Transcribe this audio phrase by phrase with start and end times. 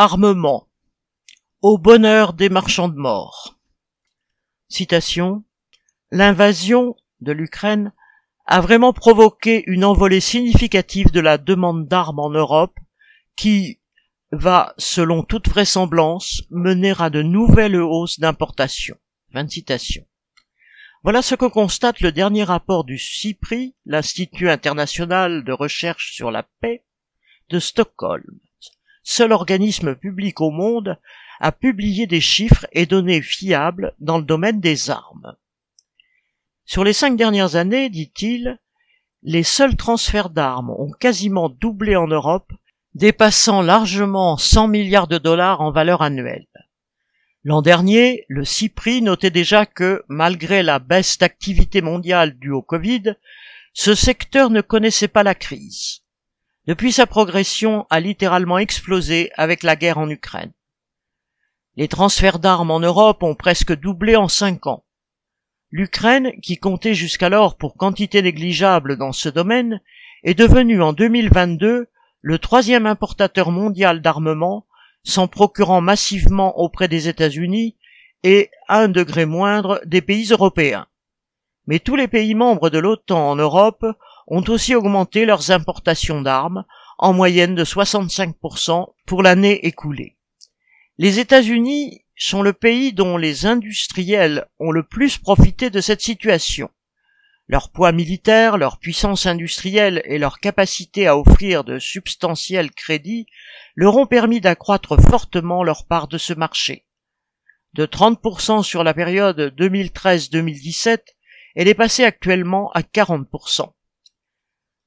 [0.00, 0.68] Armement.
[1.60, 3.58] Au bonheur des marchands de mort.
[4.68, 5.42] Citation.
[6.12, 7.92] L'invasion de l'Ukraine
[8.46, 12.78] a vraiment provoqué une envolée significative de la demande d'armes en Europe
[13.34, 13.80] qui
[14.30, 18.96] va, selon toute vraisemblance, mener à de nouvelles hausses d'importation.
[21.02, 26.44] Voilà ce que constate le dernier rapport du CIPRI, l'Institut international de recherche sur la
[26.60, 26.84] paix,
[27.48, 28.38] de Stockholm.
[29.10, 30.98] Seul organisme public au monde
[31.40, 35.34] à publier des chiffres et données fiables dans le domaine des armes.
[36.66, 38.58] Sur les cinq dernières années, dit-il,
[39.22, 42.52] les seuls transferts d'armes ont quasiment doublé en Europe,
[42.94, 46.46] dépassant largement 100 milliards de dollars en valeur annuelle.
[47.44, 53.14] L'an dernier, le CIPRI notait déjà que, malgré la baisse d'activité mondiale due au Covid,
[53.72, 56.02] ce secteur ne connaissait pas la crise.
[56.68, 60.52] Depuis sa progression a littéralement explosé avec la guerre en Ukraine.
[61.76, 64.84] Les transferts d'armes en Europe ont presque doublé en cinq ans.
[65.70, 69.80] L'Ukraine, qui comptait jusqu'alors pour quantité négligeable dans ce domaine,
[70.24, 71.86] est devenue en 2022
[72.20, 74.66] le troisième importateur mondial d'armement,
[75.04, 77.76] s'en procurant massivement auprès des États-Unis
[78.24, 80.86] et, à un degré moindre, des pays européens.
[81.66, 83.86] Mais tous les pays membres de l'OTAN en Europe
[84.28, 86.64] ont aussi augmenté leurs importations d'armes,
[86.98, 90.16] en moyenne de 65% pour l'année écoulée.
[90.98, 96.70] Les États-Unis sont le pays dont les industriels ont le plus profité de cette situation.
[97.46, 103.26] Leur poids militaire, leur puissance industrielle et leur capacité à offrir de substantiels crédits
[103.74, 106.84] leur ont permis d'accroître fortement leur part de ce marché.
[107.72, 110.98] De 30% sur la période 2013-2017,
[111.54, 113.72] elle est passée actuellement à 40%.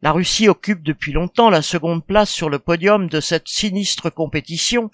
[0.02, 4.90] La Russie occupe depuis longtemps la seconde place sur le podium de cette sinistre compétition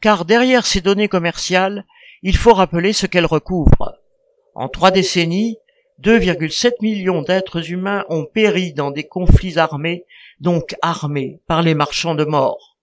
[0.00, 1.84] car derrière ces données commerciales,
[2.22, 3.96] il faut rappeler ce qu'elles recouvrent.
[4.54, 5.58] En trois décennies,
[6.02, 10.04] 2,7 millions d'êtres humains ont péri dans des conflits armés,
[10.40, 12.76] donc armés par les marchands de mort.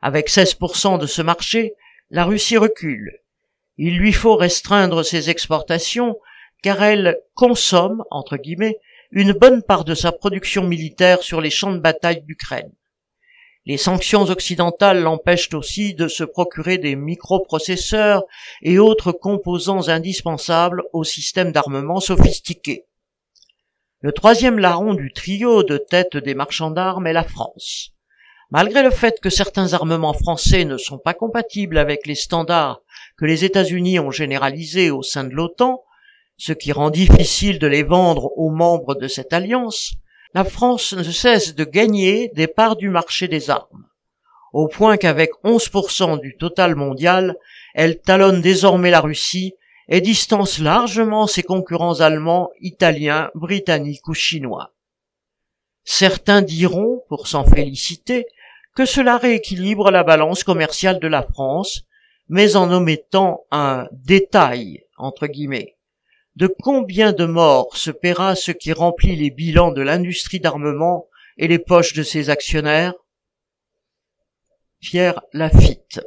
[0.00, 1.74] Avec 16% de ce marché,
[2.10, 3.20] la Russie recule.
[3.78, 6.18] Il lui faut restreindre ses exportations
[6.62, 8.78] car elle consomme, entre guillemets,
[9.14, 12.72] une bonne part de sa production militaire sur les champs de bataille d'Ukraine.
[13.66, 18.24] Les sanctions occidentales l'empêchent aussi de se procurer des microprocesseurs
[18.62, 22.86] et autres composants indispensables au système d'armement sophistiqué.
[24.00, 27.90] Le troisième larron du trio de tête des marchands d'armes est la France.
[28.50, 32.80] Malgré le fait que certains armements français ne sont pas compatibles avec les standards
[33.18, 35.82] que les États-Unis ont généralisés au sein de l'OTAN,
[36.36, 39.92] ce qui rend difficile de les vendre aux membres de cette alliance,
[40.34, 43.86] la France ne cesse de gagner des parts du marché des armes,
[44.52, 47.36] au point qu'avec 11% du total mondial,
[47.74, 49.54] elle talonne désormais la Russie
[49.88, 54.72] et distance largement ses concurrents allemands, italiens, britanniques ou chinois.
[55.84, 58.26] Certains diront, pour s'en féliciter,
[58.74, 61.82] que cela rééquilibre la balance commerciale de la France,
[62.28, 65.76] mais en omettant un détail, entre guillemets.
[66.34, 71.46] De combien de morts se paiera ce qui remplit les bilans de l'industrie d'armement et
[71.46, 72.94] les poches de ses actionnaires?
[74.80, 76.00] Pierre Lafitte